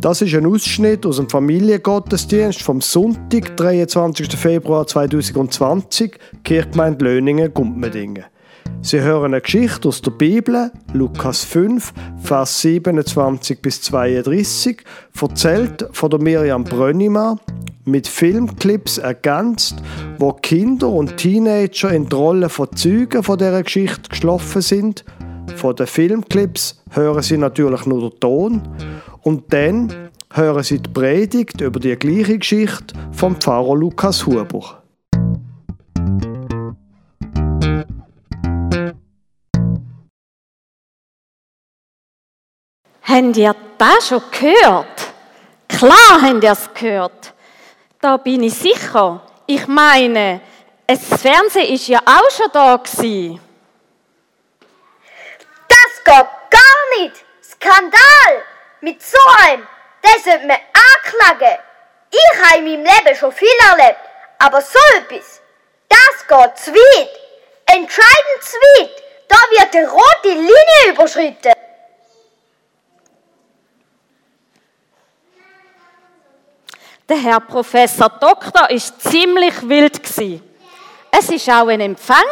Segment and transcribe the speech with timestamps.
[0.00, 4.34] Das ist ein Ausschnitt aus dem Familiengottesdienst vom Sonntag, 23.
[4.34, 8.24] Februar 2020, Kirchgemeinde Löningen, Gumpmedingen.
[8.80, 11.92] Sie hören eine Geschichte aus der Bibel, Lukas 5,
[12.22, 14.78] Vers 27 bis 32,
[15.20, 17.38] erzählt von der Miriam Brönnimann,
[17.84, 19.82] mit Filmclips ergänzt,
[20.18, 25.04] wo Kinder und Teenager in die Rolle von Zeugen von dieser Geschichte geschlafen sind.
[25.56, 28.62] Von den Filmclips hören sie natürlich nur den Ton
[29.22, 34.82] und dann hören Sie die Predigt über die gleiche Geschichte vom Pfarrer Lukas Huber.
[43.02, 45.12] Habt ihr das schon gehört?
[45.68, 47.34] Klar habt ihr es gehört.
[48.00, 49.22] Da bin ich sicher.
[49.46, 50.40] Ich meine,
[50.86, 53.40] das Fernsehen ist ja auch schon da gewesen.
[55.68, 57.24] Das geht gar nicht!
[57.42, 58.49] Skandal!
[58.80, 59.66] Mit so einem,
[60.02, 61.58] der sollte man anklagen.
[62.10, 64.00] Ich habe in meinem Leben schon viel erlebt,
[64.38, 65.40] aber so etwas,
[65.88, 67.10] das geht zu weit.
[67.66, 69.02] Entscheidend zu weit.
[69.28, 71.52] Da wird die rote Linie überschritten.
[77.08, 80.00] Der Herr Professor Doktor ist ziemlich wild.
[81.10, 82.24] Es ist auch ein Empfang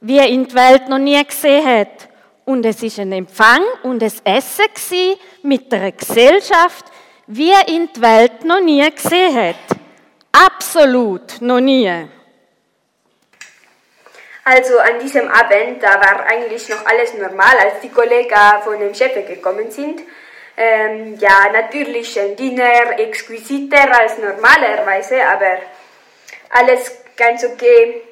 [0.00, 2.08] wie er in die Welt noch nie gesehen hat.
[2.44, 6.86] Und es ist ein Empfang und ein Essen mit einer Gesellschaft,
[7.26, 9.78] wie in die Welt noch nie gesehen hat.
[10.32, 12.08] Absolut noch nie.
[14.44, 18.92] Also an diesem Abend, da war eigentlich noch alles normal, als die Kollegen von dem
[18.92, 20.00] Chef gekommen sind.
[20.56, 25.58] Ähm, ja, natürlich ein Dinner exquisiter als normalerweise, aber
[26.50, 28.02] alles ganz okay.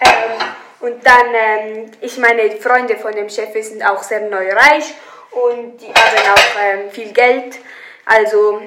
[0.00, 0.38] Ähm,
[0.80, 4.94] und dann, ähm, ich meine, die Freunde von dem Chef sind auch sehr neureich
[5.32, 7.56] und die haben auch ähm, viel Geld.
[8.04, 8.62] Also,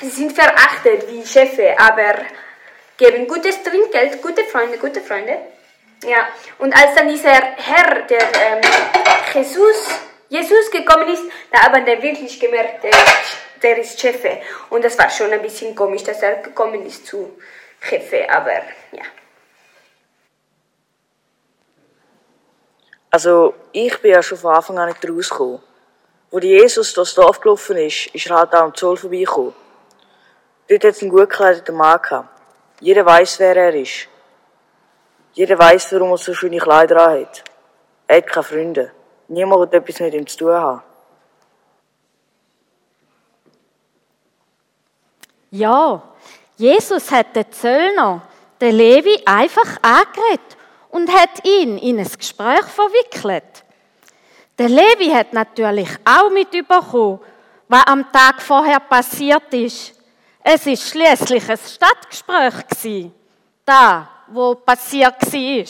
[0.00, 2.14] sie sind verachtet wie Chefe, aber
[2.96, 5.38] geben gutes Trinkgeld, gute Freunde, gute Freunde.
[6.04, 8.60] Ja, und als dann dieser Herr, der ähm,
[9.34, 9.88] Jesus,
[10.28, 12.92] Jesus gekommen ist, da haben wir wirklich gemerkt, der,
[13.62, 14.40] der ist Chefe.
[14.70, 17.38] Und das war schon ein bisschen komisch, dass er gekommen ist zu
[17.80, 19.02] Chefe, aber ja.
[23.10, 25.60] Also, ich bin ja schon von Anfang an nicht rausgekommen.
[26.30, 29.52] Wo Jesus durchs Dorf gelaufen ist, ist er halt auch am Zoll vorbeigekommen.
[30.68, 32.28] Dort hat es einen gut gekleideten Mann gehabt.
[32.78, 34.06] Jeder weiß, wer er ist.
[35.32, 37.42] Jeder weiß, warum er so schöne Kleider hat.
[38.06, 38.92] Er hat keine Freunde.
[39.26, 40.82] Niemand hat etwas mit ihm zu tun haben.
[45.50, 46.00] Ja,
[46.56, 48.22] Jesus hat den Zöllner,
[48.60, 50.59] den Levi, einfach angeredet
[50.90, 53.64] und hat ihn in ein Gespräch verwickelt.
[54.58, 57.20] Der Levi hat natürlich auch mitbekommen,
[57.68, 59.94] was am Tag vorher passiert ist.
[60.42, 63.14] Es ist schließlich ein Stadtgespräch gewesen,
[63.64, 65.64] da, wo passiert war.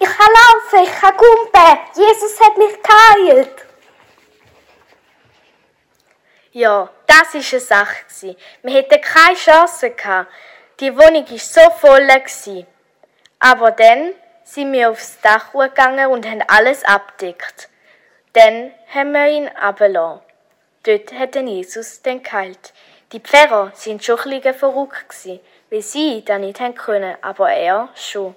[0.00, 1.78] Ich kann laufen, ich kann kumpen.
[1.94, 3.64] Jesus hat mich geheilt.
[6.52, 8.36] Ja, das war eine Sache.
[8.62, 10.30] Wir hätten keine Chance gehabt.
[10.80, 12.08] Die Wohnung war so voll.
[13.40, 14.12] Aber dann
[14.44, 17.68] sind wir aufs Dach gegangen und haben alles abdeckt.
[18.32, 20.20] Dann haben wir ihn abgelassen.
[20.84, 22.72] Dort hat Jesus den geheilt.
[23.12, 25.28] Die Pfarrer sind schon ein bisschen verrückt
[25.70, 28.34] weil sie das nicht haben können, aber er schon.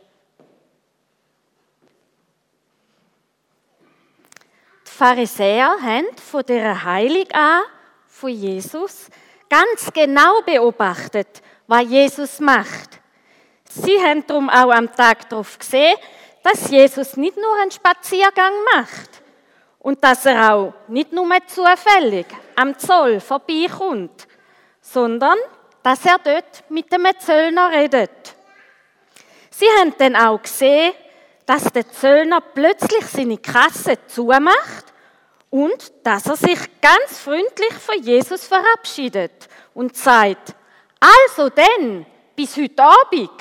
[4.85, 7.62] Die Pharisäer haben von dieser Heilung an,
[8.08, 9.08] von Jesus,
[9.50, 11.41] ganz genau beobachtet,
[11.72, 13.00] was Jesus macht.
[13.70, 15.96] Sie haben darum auch am Tag darauf gesehen,
[16.44, 19.22] dass Jesus nicht nur einen Spaziergang macht
[19.80, 22.26] und dass er auch nicht nur zufällig
[22.58, 24.28] am Zoll vorbeikommt,
[24.82, 25.38] sondern
[25.82, 28.36] dass er dort mit dem Zöllner redet.
[29.50, 30.91] Sie haben dann auch gesehen,
[31.46, 34.85] dass der Zöllner plötzlich seine Kasse zumacht
[35.50, 40.56] und dass er sich ganz freundlich von Jesus verabschiedet und sagt,
[41.02, 42.06] also denn,
[42.36, 43.32] bis heute Abend.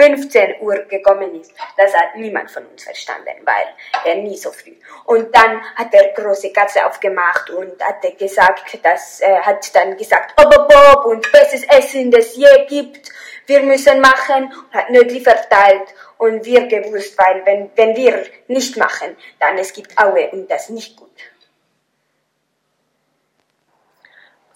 [0.00, 1.52] 15 Uhr gekommen ist.
[1.76, 3.66] Das hat niemand von uns verstanden, weil
[4.06, 4.72] er nie so früh.
[5.04, 10.32] Und dann hat er große Katze aufgemacht und hat gesagt, dass er hat dann gesagt,
[10.40, 13.12] ob, ob, ob und bestes Essen, das je gibt,
[13.46, 18.78] wir müssen machen und hat Nötli verteilt und wir gewusst, weil wenn, wenn wir nicht
[18.78, 21.10] machen, dann es gibt Aue und das nicht gut.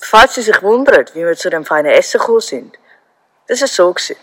[0.06, 2.78] Falls Sie sich wundern, wie wir zu dem feinen Essen gekommen sind,
[3.48, 4.16] das ist so gewesen.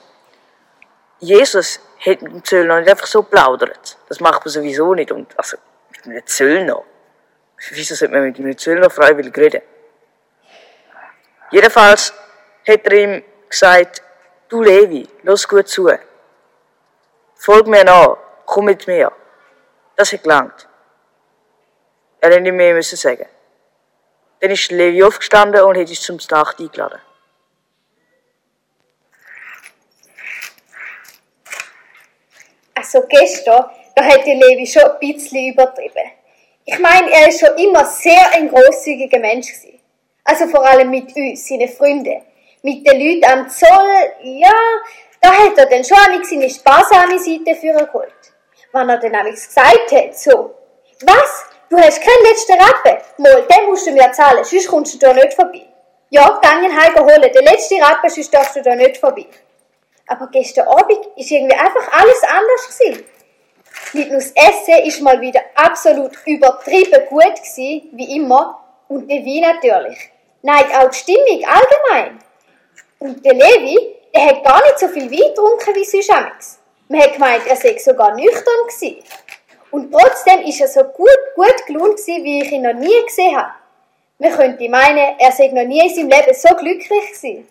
[1.17, 3.97] Jesus hat mit dem Zöllner nicht einfach so plaudert.
[4.07, 5.11] Das macht man sowieso nicht.
[5.11, 5.57] Und, also,
[5.89, 6.83] mit einem Zöllner.
[7.71, 9.63] Wieso sollte man mit einem Zöllner freiwillig reden?
[11.49, 12.13] Jedenfalls
[12.67, 14.03] hat er ihm gesagt,
[14.49, 15.89] du Levi, los gut zu.
[17.35, 19.11] Folg mir nach, komm mit mir.
[19.95, 20.67] Das hat gelangt.
[22.19, 23.25] Er hätte nicht mehr müssen sagen.
[24.41, 26.99] Dann ist Levi aufgestanden und hat uns zum Nacht eingeladen.
[32.73, 36.11] Also gestern, da hat Levi schon ein bisschen übertrieben.
[36.65, 39.79] Ich meine, er ist schon immer sehr ein großzügiger Mensch gewesen.
[40.23, 42.23] Also vor allem mit uns, seine Freunde.
[42.63, 44.53] Mit den Leuten am Zoll, ja,
[45.19, 48.13] da hat er dann schon seine sparsame Seite für geholt.
[48.71, 50.55] Wenn er dann einmal gesagt hat, so,
[51.01, 52.97] was, du hast keinen letzten Rappen?
[53.17, 55.65] Mal, den musst du mir zahlen, sonst kommst du da nicht vorbei.
[56.09, 59.25] Ja, gehen heim holen, den letzten Rappen, sonst darfst du da nicht vorbei.
[60.07, 63.05] Aber gestern Abend ist irgendwie einfach alles anders gewesen.
[63.93, 68.59] Nicht nur das Essen ist mal wieder absolut übertrieben gut gewesen, wie immer,
[68.89, 70.11] und der Wein natürlich.
[70.41, 72.19] Nein, auch die Stimmung allgemein.
[72.99, 76.59] Und der Levi, der hat gar nicht so viel Wein getrunken wie sonst amigs.
[76.89, 79.01] Man hat gemeint, er sei sogar nüchtern gewesen.
[79.71, 83.37] Und trotzdem ist er so gut, gut gelaunt gewesen, wie ich ihn noch nie gesehen
[83.37, 83.53] habe.
[84.19, 87.47] Man könnte meinen, er sei noch nie in seinem Leben so glücklich gewesen.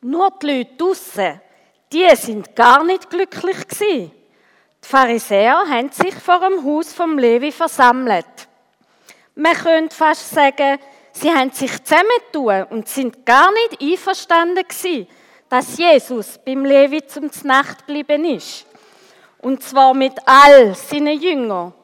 [0.00, 1.40] Nur die Leute draussen,
[1.92, 4.10] die sind gar nicht glücklich gewesen.
[4.82, 8.24] Die Pharisäer haben sich vor dem Haus vom Levi versammelt.
[9.34, 10.78] Man könnte fast sagen,
[11.12, 15.06] sie haben sich zusammentun und sind gar nicht einverstanden gewesen,
[15.50, 18.64] dass Jesus beim Levi zum Nacht geblieben ist.
[19.38, 21.74] Und zwar mit all seinen Jüngern.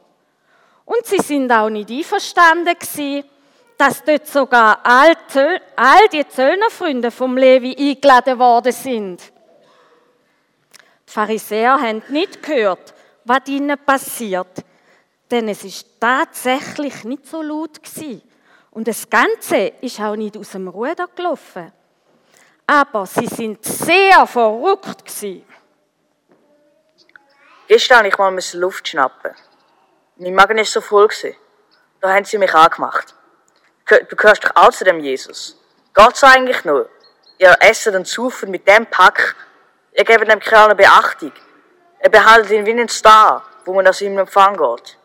[0.85, 3.25] Und sie sind auch nicht einverstanden gewesen,
[3.77, 9.21] dass dort sogar all, Zöl all die Zöllnerfreunde vom Levi eingeladen worden sind.
[11.09, 14.65] Die Pharisäer haben nicht gehört, was ihnen passiert,
[15.29, 18.23] denn es ist tatsächlich nicht so laut gewesen.
[18.71, 21.73] Und das Ganze ist auch nicht aus dem Ruder gelaufen.
[22.67, 25.47] Aber sie sind sehr verrückt gewesen.
[27.69, 29.35] Gestern ich mal Luft schnappen.
[30.17, 31.37] Mein Magen ist so voll gewesen.
[32.01, 33.15] Da haben sie mich angemacht.
[33.87, 35.61] Du gehörst doch auch zu dem Jesus.
[35.95, 36.89] Geht's eigentlich nur?
[37.39, 39.37] Ihr esset und saufen mit dem Pack.
[39.93, 41.33] Ihr gebt dem keine Beachtung.
[41.99, 44.99] Er behandelt ihn wie einen Star, wo man aus ihm empfangen geht.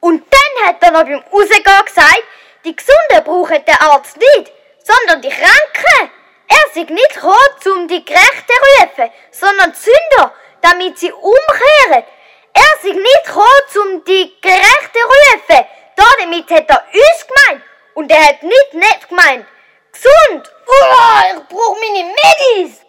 [0.00, 2.22] Und dann hat er noch beim Rausgehen gesagt,
[2.64, 4.52] die Gesunden brauchen den Arzt nicht,
[4.84, 6.10] sondern die Kranken.
[6.46, 12.04] Er sei nicht gekommen, um die Gerechten rufen, sondern Sünder, damit sie umkehren.
[12.52, 15.66] Er sei nicht gekommen, um die Gerechten rufen,
[15.96, 17.64] damit hat er uns gemeint.
[17.94, 19.46] Und er hat nicht nett gemeint.
[19.92, 20.52] Gesund!
[20.66, 22.83] Oh, ich brauche meine Medis!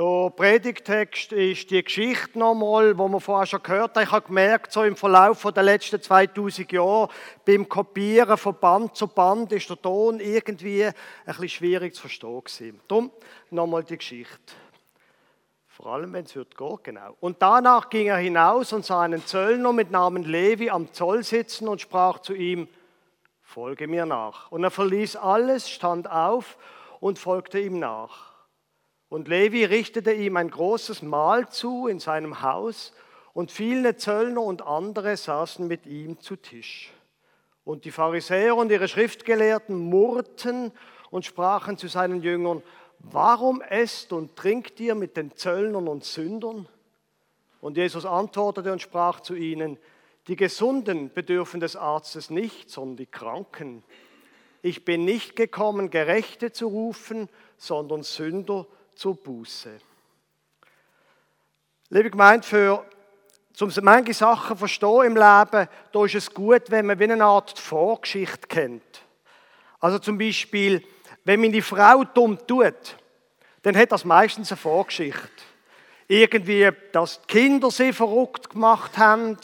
[0.00, 4.04] Der Predigtext ist die Geschichte nochmal, wo wir vorher schon gehört haben.
[4.04, 7.10] Ich habe gemerkt, so im Verlauf der letzten 2000 Jahre,
[7.44, 10.94] beim Kopieren von Band zu Band ist der Ton irgendwie ein
[11.26, 12.80] bisschen schwierig zu verstehen gewesen.
[12.88, 13.10] Darum
[13.50, 14.54] nochmal die Geschichte.
[15.68, 17.14] Vor allem, wenn es wird gehen, genau.
[17.20, 21.68] Und danach ging er hinaus und sah einen Zöllner mit Namen Levi am Zoll sitzen
[21.68, 22.68] und sprach zu ihm,
[23.42, 24.50] folge mir nach.
[24.50, 26.56] Und er verließ alles, stand auf
[27.00, 28.29] und folgte ihm nach.
[29.10, 32.94] Und Levi richtete ihm ein großes Mahl zu in seinem Haus,
[33.32, 36.92] und viele Zöllner und andere saßen mit ihm zu Tisch.
[37.64, 40.72] Und die Pharisäer und ihre Schriftgelehrten murrten
[41.10, 42.62] und sprachen zu seinen Jüngern,
[42.98, 46.66] warum esst und trinkt ihr mit den Zöllnern und Sündern?
[47.60, 49.78] Und Jesus antwortete und sprach zu ihnen,
[50.26, 53.84] die Gesunden bedürfen des Arztes nicht, sondern die Kranken.
[54.62, 59.80] Ich bin nicht gekommen, Gerechte zu rufen, sondern Sünder zur Buße.
[61.90, 62.84] Liebe Gemeinde, für
[63.60, 67.58] um manche Sachen verstehen im Leben, da ist es gut, wenn man wie eine Art
[67.58, 69.02] Vorgeschichte kennt.
[69.80, 70.84] Also zum Beispiel,
[71.24, 72.96] wenn meine Frau dumm tut,
[73.62, 75.28] dann hat das meistens eine Vorgeschichte.
[76.08, 79.36] Irgendwie, dass die Kinder sie verrückt gemacht haben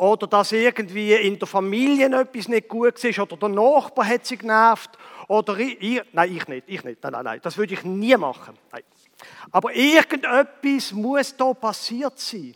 [0.00, 4.38] oder dass irgendwie in der Familie etwas nicht gut ist oder der Nachbar hat sie
[4.38, 4.96] genervt
[5.28, 8.56] oder ich, nein, ich nicht, ich nicht, nein, nein, nein, das würde ich nie machen.
[8.72, 8.82] Nein.
[9.50, 12.54] Aber irgendetwas muss da passiert sein,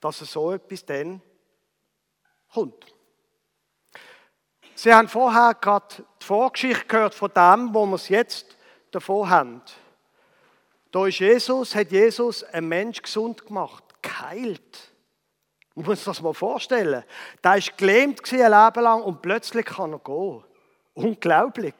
[0.00, 1.22] dass so etwas dann
[2.52, 2.84] kommt.
[4.74, 8.56] Sie haben vorher gerade die Vorgeschichte gehört von dem, wo wir es jetzt
[8.90, 9.62] davon haben.
[10.90, 14.93] Da ist Jesus, hat Jesus einen Mensch gesund gemacht, geheilt.
[15.74, 17.04] Man muss sich das mal vorstellen.
[17.42, 20.44] Der war gelähmt ein Leben lang und plötzlich kann er gehen.
[20.94, 21.74] Unglaublich.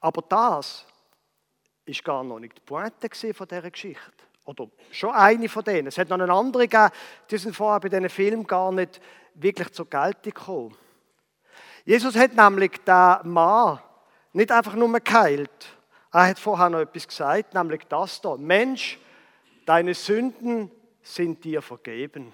[0.00, 0.86] Aber das
[1.84, 4.12] ist gar noch nicht die Pointe von dieser Geschichte.
[4.46, 5.88] Oder schon eine von denen.
[5.88, 6.90] Es hat noch eine andere gegeben,
[7.30, 9.00] die sind vorher bei diesen Film gar nicht
[9.34, 10.76] wirklich zur Geltung gekommen.
[11.84, 13.80] Jesus hat nämlich den Mann
[14.32, 15.78] nicht einfach nur geheilt.
[16.12, 18.36] Er hat vorher noch etwas gesagt, nämlich das da.
[18.36, 18.98] Mensch,
[19.66, 20.70] deine Sünden
[21.02, 22.32] sind dir vergeben.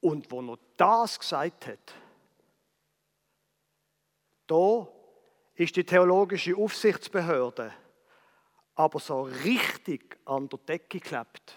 [0.00, 1.94] Und wo er das gesagt hat,
[4.46, 4.88] da
[5.54, 7.72] ist die theologische Aufsichtsbehörde
[8.80, 11.54] aber so richtig an der Decke geklebt.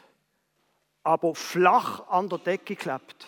[1.04, 3.28] Aber flach an der Decke geklebt.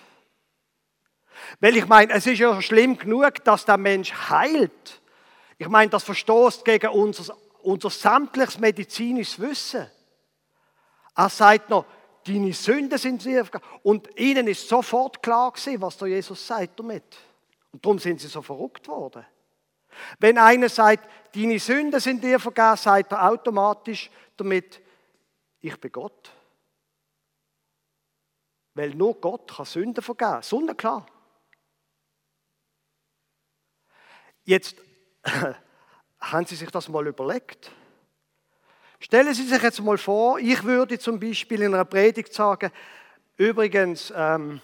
[1.61, 5.01] Weil ich meine, es ist ja schlimm genug, dass der Mensch heilt.
[5.57, 9.89] Ich meine, das verstoßt gegen unser, unser sämtliches medizinisches Wissen.
[11.15, 11.85] Er sagt noch,
[12.25, 13.41] deine Sünden sind sie
[13.83, 17.17] Und ihnen ist sofort klar gewesen, was der Jesus sagt damit.
[17.71, 19.25] Und darum sind sie so verrückt worden.
[20.19, 24.81] Wenn einer sagt, deine Sünden sind dir vergeben, sagt er automatisch damit,
[25.61, 26.31] ich bin Gott.
[28.73, 30.41] Weil nur Gott kann Sünden vergeben.
[30.41, 31.05] Sonnenklar.
[34.43, 34.75] Jetzt
[36.19, 37.71] haben Sie sich das mal überlegt?
[39.05, 42.71] Stellen Sie sich jetzt mal vor, ich würde zum Beispiel in einer Predigt sagen,
[43.37, 44.59] übrigens, ähm,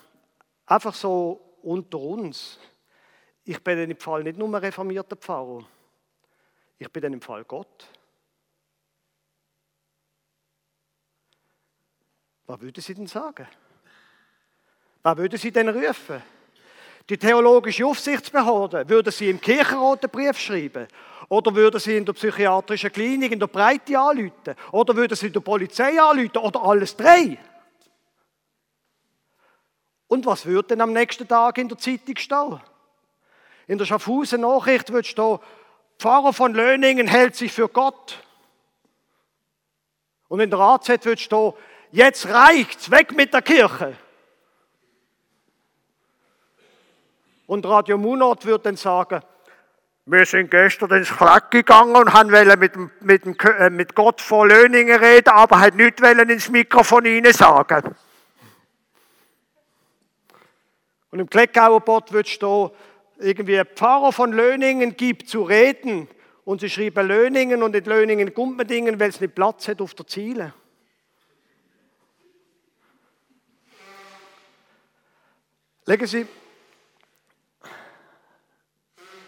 [0.65, 2.57] einfach so unter uns,
[3.43, 5.63] ich bin in dem Fall nicht nur ein reformierter Pfarrer,
[6.79, 7.87] ich bin im Fall Gott.
[12.47, 13.47] Was würden Sie denn sagen?
[15.03, 16.23] Was würden Sie denn rufen?
[17.07, 20.87] Die theologische Aufsichtsbehörde, würde sie im Kirchenrat einen Brief schreiben?
[21.31, 24.53] Oder würde sie in der psychiatrischen Klinik in der Breite anrufen?
[24.73, 26.37] Oder würde sie der Polizei anrufen?
[26.39, 27.37] Oder alles drei?
[30.09, 32.59] Und was würde denn am nächsten Tag in der Zeitung stehen?
[33.65, 35.39] In der Schaffhausen Nachricht wird stehen,
[35.97, 38.21] Pfarrer von Löningen hält sich für Gott.
[40.27, 41.53] Und in der AZ wird stehen,
[41.91, 43.95] jetzt reicht's, weg mit der Kirche.
[47.47, 49.21] Und Radio Munot wird dann sagen,
[50.05, 52.29] wir sind gestern ins Fleck gegangen und haben
[52.59, 57.95] mit, mit, äh, mit Gott vor Löningen reden, aber hat nicht ins Mikrofon ihnen sagen.
[61.11, 62.71] Und im Kleckauer Bot wird stehen,
[63.19, 66.07] irgendwie Pfarrer von Löningen gibt zu reden
[66.45, 70.07] und sie schreiben Löningen und in Löningen Gumpendingen, weil es nicht Platz hat auf der
[70.07, 70.53] Ziele.
[75.85, 76.27] Legen Sie,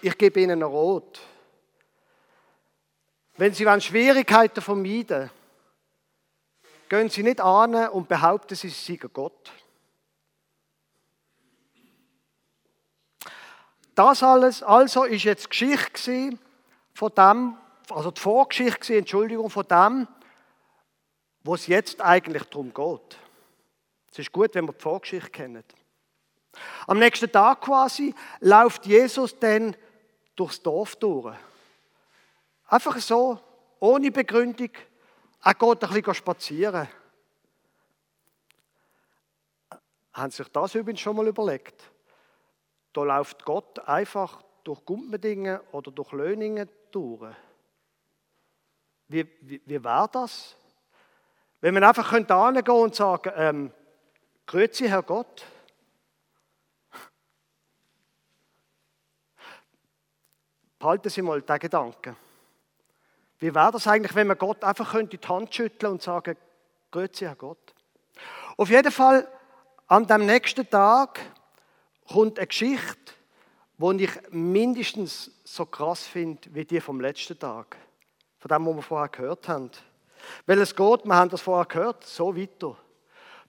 [0.03, 1.22] ich gebe Ihnen ein Rot.
[3.38, 5.29] Wenn Sie Schwierigkeiten vermeiden
[6.89, 9.51] gehen Sie nicht an und behaupten, Sie seien Gott.
[13.95, 16.38] Das alles also ist jetzt Geschichte
[16.93, 17.57] von dem,
[17.89, 20.07] also die Vorgeschichte, Entschuldigung, von dem,
[21.43, 23.17] wo es jetzt eigentlich darum geht.
[24.12, 25.63] Es ist gut, wenn wir die Vorgeschichte kennen.
[26.86, 29.75] Am nächsten Tag quasi läuft Jesus dann
[30.35, 31.35] durchs Dorf durch.
[32.67, 33.39] Einfach so,
[33.79, 34.71] ohne Begründung.
[35.43, 36.87] Er geht ein bisschen spazieren.
[40.13, 41.91] Haben Sie sich das übrigens schon mal überlegt?
[42.93, 47.35] Da läuft Gott einfach durch Gumpendingen oder durch Löningen durch.
[49.07, 50.55] Wie, wie, wie wäre das?
[51.61, 53.73] Wenn man einfach könnte hingehen und sagen, ähm,
[54.45, 55.45] Grüezi, Herr Gott.
[60.83, 62.13] Behalten Sie mal den Gedanken.
[63.39, 66.35] Wie wäre das eigentlich, wenn man Gott einfach könnte die Hand schütteln und sagen,
[66.91, 67.73] Grüezi, Herr Gott.
[68.57, 69.25] Auf jeden Fall,
[69.87, 71.21] an dem nächsten Tag
[72.11, 73.13] kommt eine Geschichte,
[73.77, 77.77] die ich mindestens so krass finde wie die vom letzten Tag.
[78.39, 79.71] Von dem, was wir vorher gehört haben.
[80.47, 82.75] Weil es geht, wir haben das vorher gehört, so weiter.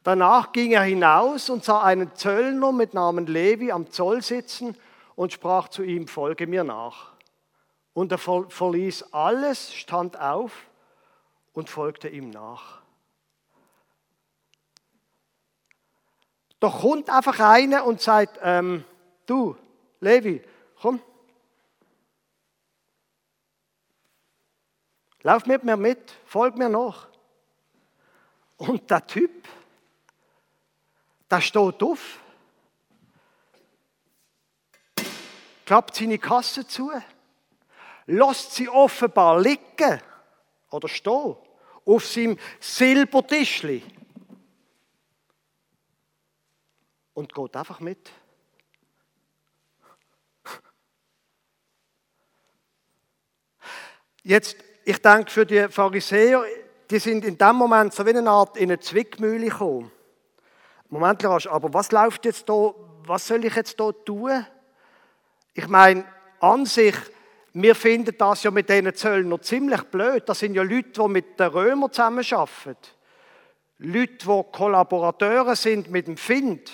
[0.04, 4.76] Danach ging er hinaus und sah einen Zöllner mit Namen Levi am Zoll sitzen
[5.16, 7.13] und sprach zu ihm, folge mir nach.
[7.94, 10.66] Und er verließ alles, stand auf
[11.52, 12.82] und folgte ihm nach.
[16.58, 18.84] Doch kommt einfach einer und sagt, ähm,
[19.26, 19.56] du,
[20.00, 20.42] Levi,
[20.80, 21.00] komm.
[25.22, 27.08] Lauf mit mir mit, folg mir nach.
[28.56, 29.46] Und der Typ,
[31.30, 32.18] der steht auf,
[35.64, 36.90] klappt seine Kasse zu,
[38.06, 40.00] lässt sie offenbar liegen
[40.70, 41.36] oder stehen
[41.86, 43.82] auf seinem Silbertischli
[47.14, 48.10] und geht einfach mit.
[54.22, 56.44] Jetzt, ich denke, für die Pharisäer,
[56.90, 59.92] die sind in dem Moment so wie eine Art in eine Zwickmühle gekommen.
[60.88, 64.46] Moment, Larasch, aber was läuft jetzt da, was soll ich jetzt da tun?
[65.52, 66.06] Ich meine,
[66.40, 66.94] an sich,
[67.54, 70.28] wir finden das ja mit diesen Zöllen noch ziemlich blöd.
[70.28, 72.76] Das sind ja Leute, die mit den Römern zusammenarbeiten.
[73.78, 76.72] Leute, die Kollaborateure sind mit dem Find.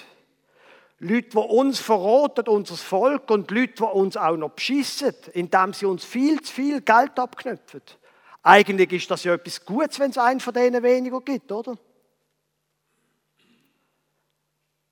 [0.99, 5.85] Leute, die uns verroten, unser Volk, und Leute, die uns auch noch beschissen, indem sie
[5.85, 7.83] uns viel zu viel Geld abknüpfen.
[8.43, 11.77] Eigentlich ist das ja etwas Gutes, wenn es einen von denen weniger gibt, oder?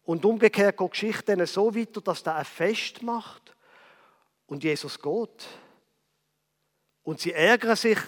[0.04, 3.54] Und umgekehrt geht die Geschichte so weiter, dass der ein Fest macht
[4.46, 5.46] und Jesus geht.
[7.08, 7.98] Und sie ärgern sich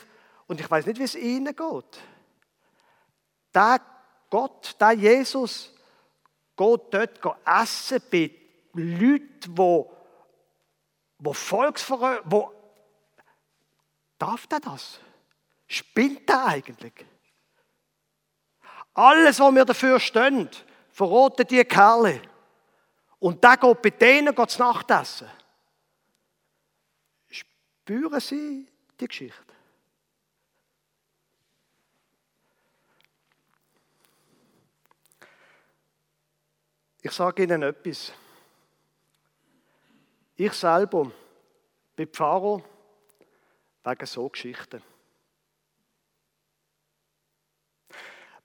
[0.47, 2.03] und ich weiß nicht, wie es ihnen geht.
[3.55, 3.81] Der
[4.29, 5.73] Gott, der Jesus,
[6.55, 8.31] geht dort essen bei
[8.75, 9.85] Leuten, die,
[11.19, 12.53] die Volksverröter, wo
[14.19, 15.01] darf der das?
[15.67, 17.07] Spinnt der eigentlich?
[18.93, 20.51] Alles, was wir dafür stehen,
[20.91, 22.21] verroten die Kerle.
[23.19, 25.31] Und der geht bei denen geht's Nachtessen.
[27.31, 29.55] Spüren Sie die Geschichte?
[37.03, 38.13] Ich sage Ihnen etwas.
[40.37, 41.11] Ich selber
[41.97, 42.63] bin Pfarrer
[43.85, 44.83] wegen so Geschichten.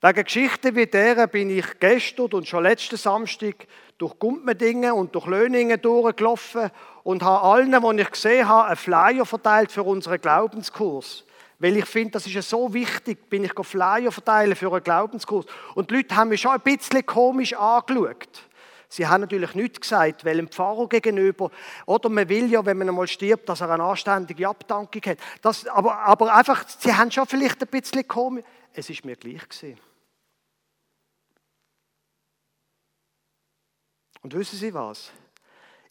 [0.02, 5.26] Wegen Geschichten wie dieser bin ich gestern und schon letzten Samstag durch Gumpmendingen und durch
[5.26, 6.70] Löningen durchgelaufen
[7.06, 11.24] und habe allen, die ich gesehen habe, einen Flyer verteilt für unseren Glaubenskurs.
[11.60, 15.46] Weil ich finde, das ist so wichtig, bin ich Flyer verteilen für einen Glaubenskurs.
[15.76, 18.50] Und die Leute haben mich schon ein bisschen komisch angeschaut.
[18.90, 21.52] Sie haben natürlich nichts gesagt, weil ein Pfarrer gegenüber,
[21.86, 25.20] oder man will ja, wenn man einmal stirbt, dass er eine anständige Abdankung hat.
[25.44, 28.44] Das, aber, aber einfach, sie haben schon vielleicht ein bisschen komisch.
[28.74, 29.80] Es ist mir gleich gewesen.
[34.24, 35.12] Und wissen Sie was?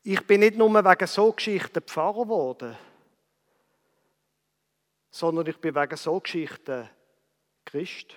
[0.07, 2.77] Ich bin nicht nur wegen so Geschichten Pfarrer geworden,
[5.11, 6.91] sondern ich bin wegen so Geschichten
[7.65, 8.15] Christ.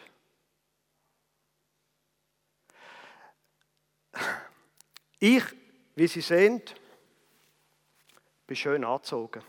[5.19, 5.43] Ich,
[5.95, 6.61] wie Sie sehen,
[8.45, 9.41] bin schön angezogen.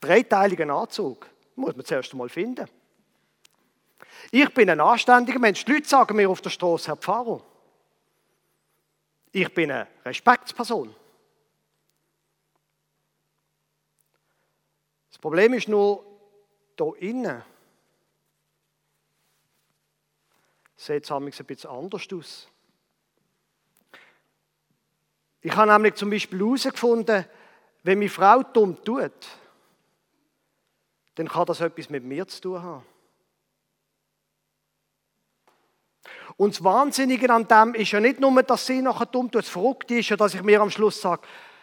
[0.00, 2.68] Dreiteiligen Anzug muss man zuerst einmal finden.
[4.32, 5.64] Ich bin ein anständiger Mensch.
[5.64, 7.40] Die Leute sagen mir auf der Straße, Herr Pfarrer.
[9.36, 10.94] Ich bin eine Respektsperson.
[15.10, 16.04] Das Problem ist nur,
[16.78, 17.42] hier innen
[20.76, 22.48] sieht es ein bisschen anders aus.
[25.40, 27.24] Ich habe nämlich zum Beispiel herausgefunden,
[27.82, 29.10] wenn meine Frau dumm tut,
[31.16, 32.93] dann kann das etwas mit mir zu tun haben.
[36.36, 39.42] Und das Wahnsinnige an dem ist ja nicht nur, dass sie nachher dumm tut.
[39.44, 41.22] Das Verrückte ist ja, dass ich mir am Schluss sage,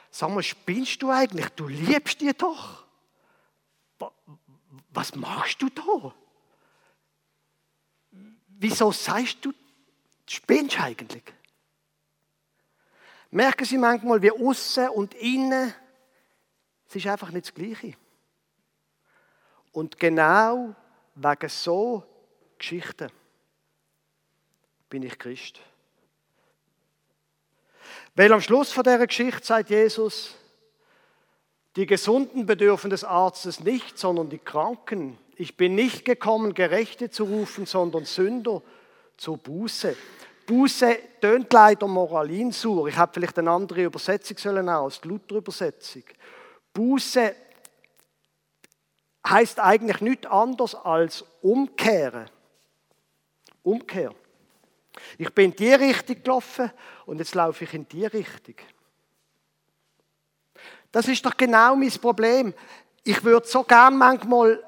[0.10, 1.50] sag mal, spinnst du eigentlich?
[1.50, 2.86] Du liebst die doch.
[4.94, 6.14] Was machst du da?
[8.48, 9.58] Wieso sagst du, du
[10.26, 11.24] spinnst eigentlich?
[13.32, 15.74] Merken Sie manchmal, wie außen und innen,
[16.88, 17.94] es ist einfach nicht das Gleiche.
[19.72, 20.76] Und genau
[21.16, 22.04] wegen so
[22.58, 23.10] Geschichten
[24.92, 25.60] bin ich Christ.
[28.14, 30.36] Weil am Schluss von der Geschichte sagt Jesus,
[31.78, 35.18] die Gesunden bedürfen des Arztes nicht, sondern die Kranken.
[35.38, 38.62] Ich bin nicht gekommen, Gerechte zu rufen, sondern Sünder
[39.16, 39.96] zur Buße.
[40.46, 42.90] Buße tönt leider moralinsur.
[42.90, 46.04] Ich habe vielleicht eine andere Übersetzung sollen aus, die Luther-Übersetzung.
[46.74, 47.34] Buße
[49.26, 52.30] heißt eigentlich nichts anderes als umkehren.
[53.64, 54.14] Umkehr.
[55.18, 56.72] Ich bin in die Richtung gelaufen
[57.06, 58.56] und jetzt laufe ich in die Richtung.
[60.92, 62.54] Das ist doch genau mein Problem.
[63.04, 64.64] Ich würde so gern manchmal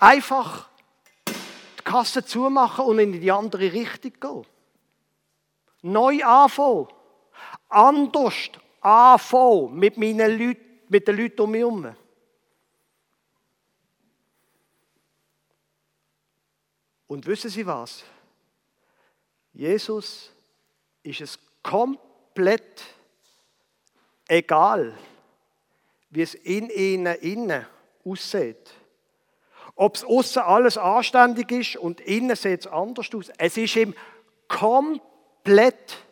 [0.00, 0.68] einfach
[1.28, 4.46] die Kasse zumachen und in die andere Richtung gehen.
[5.82, 6.88] Neu anfangen.
[7.68, 8.34] Anders
[8.80, 11.96] anfangen mit meinen Leuten, mit den Leuten um mich herum.
[17.08, 18.04] Und wissen Sie was?
[19.56, 20.30] Jesus
[21.02, 22.82] ist es komplett
[24.28, 24.92] egal,
[26.10, 27.64] wie es in ihnen innen
[28.04, 28.74] aussieht.
[29.74, 33.30] Ob es außen alles anständig ist und innen sieht es anders aus.
[33.38, 33.94] Es ist ihm
[34.46, 36.04] komplett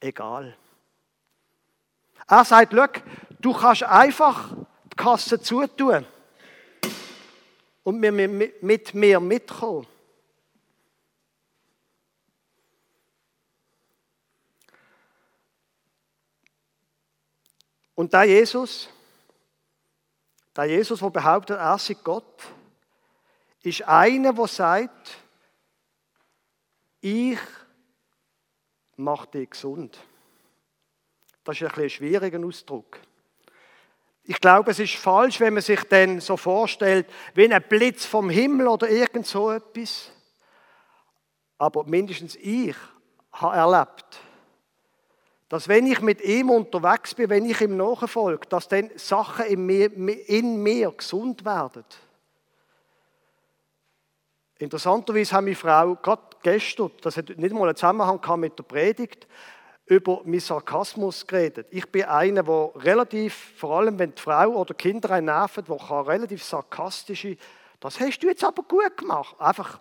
[0.00, 0.56] egal.
[2.28, 2.74] Er sagt,
[3.40, 6.06] du kannst einfach die Kasse zutun
[7.82, 9.88] und mit mir mitkommen.
[17.94, 18.88] Und da Jesus,
[20.56, 22.42] der Jesus, der behauptet, er sei Gott,
[23.62, 25.18] ist einer, der sagt,
[27.00, 27.38] ich
[28.96, 29.98] mache dich gesund.
[31.44, 32.98] Das ist ein, bisschen schwieriger Ausdruck.
[34.24, 38.30] Ich glaube, es ist falsch, wenn man sich dann so vorstellt, wie ein Blitz vom
[38.30, 40.12] Himmel oder irgend so etwas.
[41.58, 42.76] Aber mindestens ich
[43.32, 44.20] habe erlebt,
[45.52, 49.66] dass wenn ich mit ihm unterwegs bin, wenn ich ihm nachfolge, dass dann Sachen in
[49.66, 49.92] mir,
[50.26, 51.84] in mir gesund werden.
[54.56, 59.28] Interessanterweise hat meine Frau gerade gestern, das hat nicht mal einen Zusammenhang mit der Predigt,
[59.84, 61.66] über meinen Sarkasmus geredet.
[61.70, 65.66] Ich bin einer, der relativ, vor allem wenn die Frau oder die Kinder einen nerven,
[65.66, 67.36] der kann relativ sarkastische,
[67.78, 69.36] das hast du jetzt aber gut gemacht.
[69.38, 69.80] Einfach.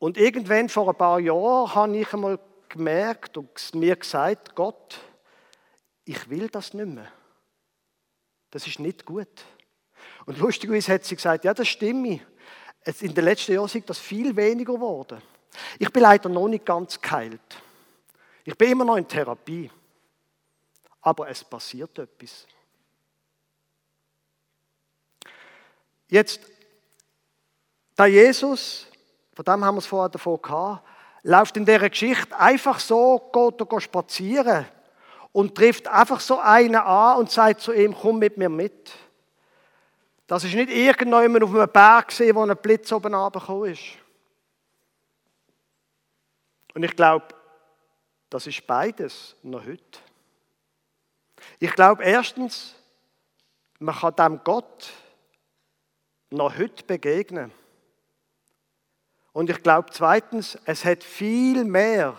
[0.00, 2.40] Und irgendwann vor ein paar Jahren habe ich einmal
[2.72, 4.98] gemerkt und mir gesagt, Gott,
[6.04, 7.10] ich will das nicht mehr.
[8.50, 9.28] Das ist nicht gut.
[10.26, 12.20] Und lustigerweise hat sie gesagt, ja, das stimmt.
[13.00, 15.22] In den letzten Jahren ist das viel weniger geworden.
[15.78, 17.40] Ich bin leider noch nicht ganz geheilt.
[18.44, 19.70] Ich bin immer noch in Therapie.
[21.00, 22.46] Aber es passiert etwas.
[26.08, 26.40] Jetzt,
[27.96, 28.86] der Jesus,
[29.34, 30.86] von dem haben wir es vorher davon gehabt,
[31.22, 34.66] läuft in dieser Geschichte einfach so, geht er spazieren
[35.32, 38.92] und trifft einfach so einen an und sagt zu ihm, komm mit mir mit.
[40.26, 43.82] Das ist nicht irgendjemand auf einem Berg wo ein Blitz oben runtergekommen ist.
[46.74, 47.28] Und ich glaube,
[48.30, 49.98] das ist beides noch heute.
[51.58, 52.74] Ich glaube erstens,
[53.78, 54.90] man kann dem Gott
[56.30, 57.52] noch heute begegnen.
[59.32, 62.18] Und ich glaube zweitens, es hat viel mehr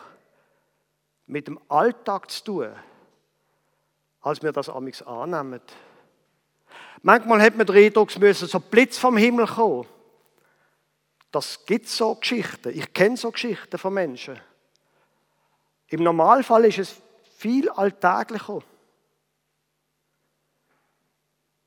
[1.25, 2.71] mit dem Alltag zu tun,
[4.21, 5.61] als wir das amigs annehmen.
[7.01, 9.85] Manchmal hat man den Eindruck, es müsse so Blitz vom Himmel kommen.
[11.31, 12.69] Das gibt so Geschichten.
[12.69, 14.39] Ich kenne so Geschichten von Menschen.
[15.87, 17.01] Im Normalfall ist es
[17.37, 18.61] viel alltäglicher.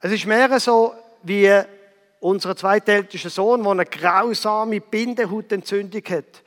[0.00, 1.62] Es ist mehr so wie
[2.20, 6.42] unser zweitältester Sohn, der eine grausame Bindehautentzündung hat,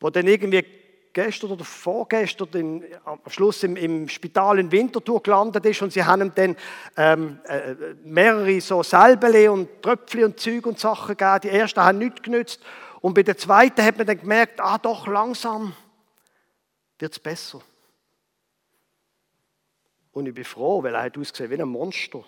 [0.00, 0.64] wo dann irgendwie
[1.12, 6.04] gestern oder vorgestern in, am Schluss im, im, Spital in Winterthur gelandet ist und sie
[6.04, 6.56] haben ihm dann
[6.96, 11.40] ähm, äh, mehrere so Salbele und Tröpfchen und Zeug und Sachen gegeben.
[11.42, 12.60] Die ersten haben nichts genützt
[13.00, 15.74] und bei der zweiten hat man dann gemerkt, ah doch, langsam
[16.98, 17.60] wird es besser.
[20.12, 22.24] Und ich bin froh, weil er hat ausgesehen wie ein Monster.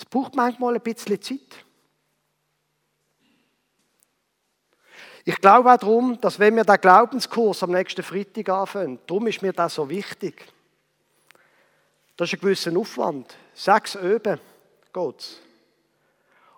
[0.00, 1.64] Es braucht manchmal ein bisschen Zeit.
[5.26, 9.42] Ich glaube auch darum, dass wenn wir den Glaubenskurs am nächsten Freitag anfangen, darum ist
[9.42, 10.46] mir das so wichtig.
[12.16, 13.36] Das ist ein gewisser Aufwand.
[13.52, 14.40] Sechs Öben
[14.90, 15.36] geht's.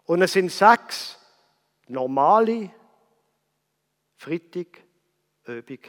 [0.05, 1.19] Und es sind sechs
[1.89, 2.71] normale
[4.19, 4.69] Freitag
[5.47, 5.81] Übung.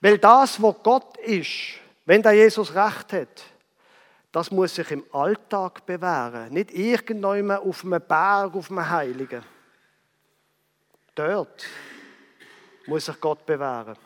[0.00, 1.74] Weil das, wo Gott ist,
[2.06, 3.44] wenn der Jesus recht hat,
[4.34, 6.52] das muss sich im Alltag bewähren.
[6.52, 9.44] Nicht irgendjemand auf einem Berg, auf einem Heiligen.
[11.14, 11.64] Dort
[12.86, 13.96] muss sich Gott bewähren.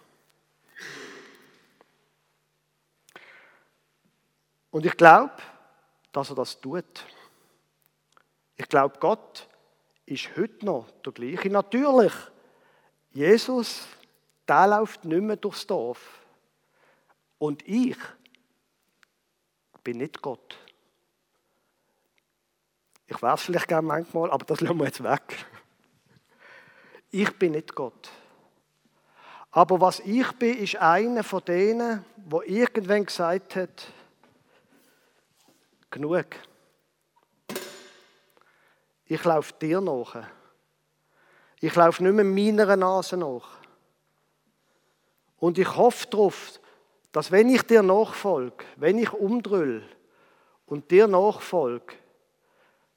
[4.70, 5.32] Und ich glaube,
[6.12, 7.06] dass er das tut.
[8.58, 9.48] Ich glaube, Gott
[10.04, 11.48] ist heute noch der gleiche.
[11.48, 12.12] Natürlich
[13.12, 13.88] Jesus,
[14.46, 16.20] der läuft nicht mehr durchs Dorf.
[17.38, 17.96] Und ich
[19.88, 20.58] bin nicht Gott.
[23.06, 25.46] Ich es vielleicht gerne manchmal, aber das lassen wir jetzt weg.
[27.10, 28.10] Ich bin nicht Gott.
[29.50, 33.90] Aber was ich bin, ist einer von denen, wo irgendwann gesagt hat,
[35.90, 36.26] genug.
[39.06, 40.28] Ich laufe dir nach.
[41.60, 43.56] Ich laufe nicht mehr meiner Nase nach.
[45.38, 46.60] Und ich hoffe darauf,
[47.12, 49.82] dass wenn ich dir nachfolge, wenn ich umdrüll
[50.66, 51.94] und dir nachfolge,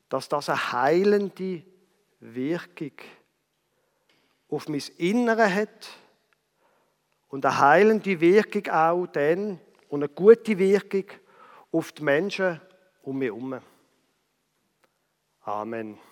[0.10, 1.64] dass das eine heilende
[2.20, 2.92] Wirkung
[4.50, 5.90] auf mein Innere hat
[7.30, 11.06] und eine heilende Wirkung auch dann und eine gute Wirkung
[11.72, 12.60] auf die Menschen
[13.02, 13.60] um mich herum.
[15.44, 16.11] Amen.